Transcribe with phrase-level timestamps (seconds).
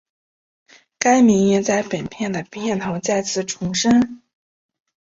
[0.97, 4.23] 该名言在本片的片头再次重申。